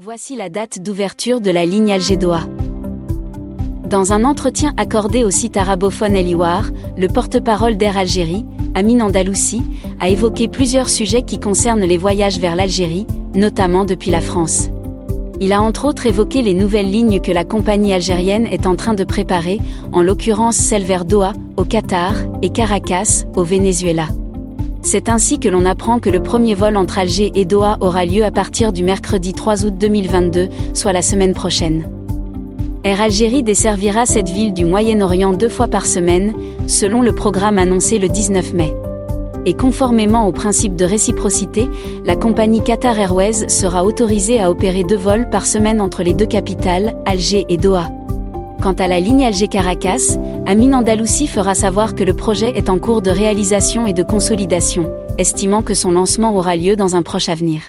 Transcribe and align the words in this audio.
Voici 0.00 0.36
la 0.36 0.48
date 0.48 0.80
d'ouverture 0.80 1.40
de 1.40 1.50
la 1.50 1.66
ligne 1.66 1.90
Alger-Doha. 1.90 2.42
Dans 3.90 4.12
un 4.12 4.22
entretien 4.22 4.72
accordé 4.76 5.24
au 5.24 5.30
site 5.32 5.56
arabophone 5.56 6.14
Eliwar, 6.14 6.70
le 6.96 7.08
porte-parole 7.08 7.76
d'Air 7.76 7.98
Algérie, 7.98 8.46
Amin 8.76 9.00
Andalousi, 9.00 9.60
a 9.98 10.08
évoqué 10.08 10.46
plusieurs 10.46 10.88
sujets 10.88 11.22
qui 11.22 11.40
concernent 11.40 11.84
les 11.84 11.96
voyages 11.96 12.38
vers 12.38 12.54
l'Algérie, 12.54 13.08
notamment 13.34 13.84
depuis 13.84 14.12
la 14.12 14.20
France. 14.20 14.68
Il 15.40 15.52
a 15.52 15.60
entre 15.60 15.84
autres 15.84 16.06
évoqué 16.06 16.42
les 16.42 16.54
nouvelles 16.54 16.92
lignes 16.92 17.20
que 17.20 17.32
la 17.32 17.42
compagnie 17.42 17.92
algérienne 17.92 18.46
est 18.46 18.68
en 18.68 18.76
train 18.76 18.94
de 18.94 19.02
préparer, 19.02 19.58
en 19.90 20.02
l'occurrence 20.02 20.54
celle 20.54 20.84
vers 20.84 21.06
Doha, 21.06 21.32
au 21.56 21.64
Qatar, 21.64 22.14
et 22.40 22.50
Caracas, 22.50 23.24
au 23.34 23.42
Venezuela. 23.42 24.06
C'est 24.90 25.10
ainsi 25.10 25.38
que 25.38 25.50
l'on 25.50 25.66
apprend 25.66 25.98
que 25.98 26.08
le 26.08 26.22
premier 26.22 26.54
vol 26.54 26.74
entre 26.78 26.98
Alger 26.98 27.30
et 27.34 27.44
Doha 27.44 27.76
aura 27.82 28.06
lieu 28.06 28.24
à 28.24 28.30
partir 28.30 28.72
du 28.72 28.82
mercredi 28.82 29.34
3 29.34 29.66
août 29.66 29.74
2022, 29.76 30.48
soit 30.72 30.94
la 30.94 31.02
semaine 31.02 31.34
prochaine. 31.34 31.86
Air 32.84 33.02
Algérie 33.02 33.42
desservira 33.42 34.06
cette 34.06 34.30
ville 34.30 34.54
du 34.54 34.64
Moyen-Orient 34.64 35.34
deux 35.34 35.50
fois 35.50 35.68
par 35.68 35.84
semaine, 35.84 36.32
selon 36.66 37.02
le 37.02 37.14
programme 37.14 37.58
annoncé 37.58 37.98
le 37.98 38.08
19 38.08 38.54
mai. 38.54 38.74
Et 39.44 39.52
conformément 39.52 40.26
au 40.26 40.32
principe 40.32 40.74
de 40.74 40.86
réciprocité, 40.86 41.68
la 42.06 42.16
compagnie 42.16 42.62
Qatar 42.62 42.98
Airways 42.98 43.50
sera 43.50 43.84
autorisée 43.84 44.40
à 44.40 44.50
opérer 44.50 44.84
deux 44.84 44.96
vols 44.96 45.28
par 45.28 45.44
semaine 45.44 45.82
entre 45.82 46.02
les 46.02 46.14
deux 46.14 46.24
capitales, 46.24 46.96
Alger 47.04 47.44
et 47.50 47.58
Doha. 47.58 47.90
Quant 48.60 48.72
à 48.72 48.88
la 48.88 48.98
ligne 48.98 49.24
Alger-Caracas, 49.24 50.18
Amin 50.46 50.72
Andalousi 50.72 51.28
fera 51.28 51.54
savoir 51.54 51.94
que 51.94 52.02
le 52.02 52.12
projet 52.12 52.50
est 52.56 52.68
en 52.68 52.78
cours 52.78 53.02
de 53.02 53.10
réalisation 53.10 53.86
et 53.86 53.92
de 53.92 54.02
consolidation, 54.02 54.90
estimant 55.16 55.62
que 55.62 55.74
son 55.74 55.92
lancement 55.92 56.34
aura 56.34 56.56
lieu 56.56 56.74
dans 56.74 56.96
un 56.96 57.02
proche 57.02 57.28
avenir. 57.28 57.62